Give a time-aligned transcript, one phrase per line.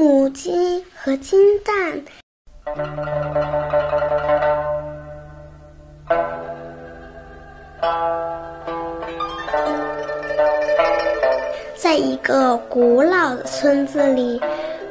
[0.00, 2.00] 母鸡和金蛋。
[11.74, 14.40] 在一个古老的村子里，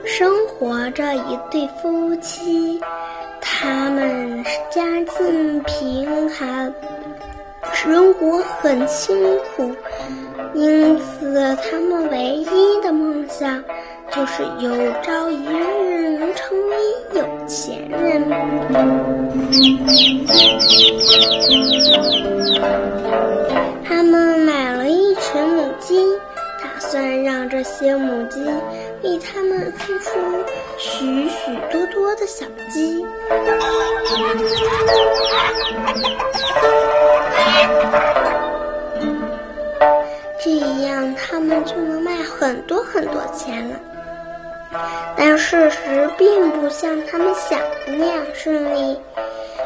[0.04, 2.78] 生活着一对夫妻，
[3.40, 4.82] 他们家
[5.18, 6.74] 境贫寒，
[7.74, 9.18] 生活很辛
[9.56, 9.74] 苦，
[10.54, 13.64] 因此他们唯一的梦想
[14.12, 14.72] 就是有
[15.02, 16.76] 朝一日能成为
[17.14, 18.24] 有钱人。
[23.84, 25.98] 他们买了一群母鸡。
[26.60, 28.40] 打算让这些母鸡
[29.04, 30.20] 为他们孵出
[30.78, 33.06] 许许多多的小鸡，
[42.08, 43.76] 卖很多很多钱了。
[45.18, 48.98] 但事实并不像他们想的那样顺利，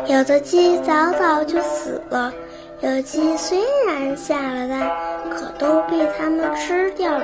[0.07, 2.33] 有的鸡早早就死了。
[2.81, 4.91] 有鸡虽然下了蛋，
[5.29, 7.23] 可都被它们吃掉了。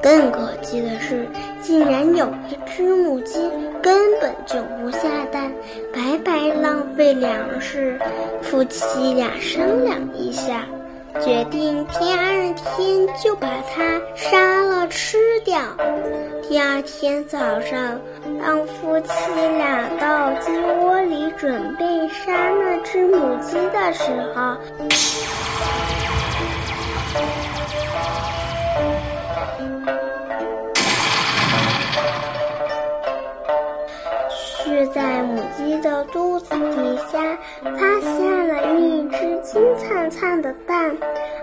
[0.00, 1.26] 更可气的是，
[1.60, 3.50] 竟然有一只母鸡
[3.82, 5.52] 根本就不下蛋，
[5.92, 7.98] 白白浪费粮食。
[8.40, 10.64] 夫妻俩商量一下，
[11.22, 15.60] 决定第二天就把它杀了吃掉。
[16.48, 17.98] 第二天早上，
[18.42, 19.08] 当夫妻
[19.56, 24.02] 俩到鸡窝里准备杀那只母鸡的时
[24.34, 24.56] 候，
[35.34, 37.18] 母鸡的肚子底下
[37.62, 40.96] 发现了一只金灿灿的蛋。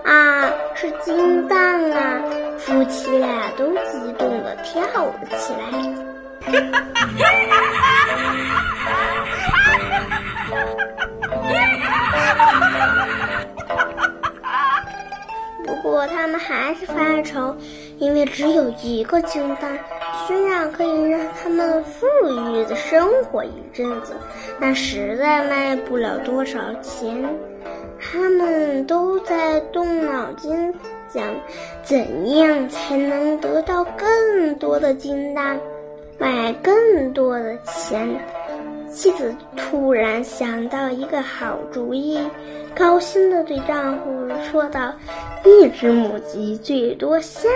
[0.04, 2.20] 啊，是金蛋啊！
[2.58, 5.60] 夫妻俩都激动地跳了起来。
[15.64, 17.54] 不过他们还是发愁，
[17.98, 19.78] 因为只有一个金蛋，
[20.26, 24.12] 虽然可以让他们富裕的生活一阵子，
[24.60, 27.24] 但实在卖不了多少钱。
[28.00, 30.74] 他们都在动脑筋。
[31.12, 31.22] 想
[31.82, 35.60] 怎样才能得到更多的金蛋，
[36.16, 38.08] 买更多的钱？
[38.94, 42.20] 妻子突然想到一个好主意，
[42.74, 44.92] 高兴地对丈夫说道
[45.44, 47.48] ：“一只母鸡最多下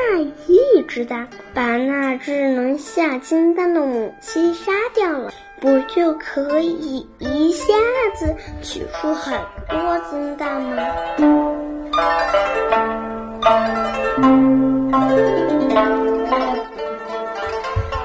[0.46, 5.30] 一只蛋，把那只能下金蛋的母鸡杀掉了，
[5.60, 7.74] 不就可以一下
[8.14, 9.38] 子取出很
[9.68, 10.82] 多金蛋吗？”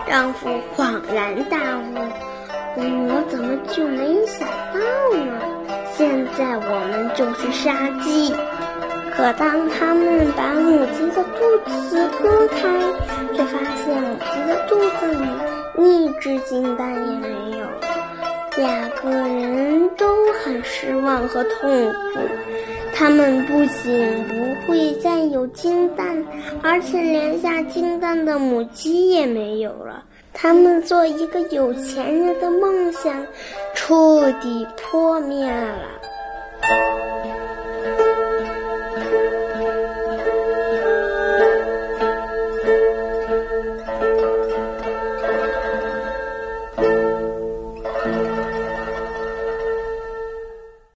[0.07, 1.95] 丈夫恍然大悟
[2.77, 4.79] ：“我怎么就没想到
[5.17, 5.41] 呢？
[5.93, 8.33] 现在我们就去杀鸡。”
[9.13, 12.79] 可当他们把母鸡的肚子割开，
[13.35, 17.27] 却发现母鸡的肚子里一只金蛋也没
[17.57, 17.65] 有。
[18.57, 20.07] 两个人都
[20.41, 22.19] 很失望和痛苦。
[22.93, 26.25] 他们不仅不会再有金蛋，
[26.63, 30.03] 而且连下金蛋的母鸡也没有了。
[30.41, 33.23] 他们做一个有钱人的梦想
[33.75, 35.77] 彻底破灭了。